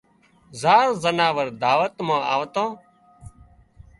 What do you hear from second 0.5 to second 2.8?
زار زناور دعوت مان آوتان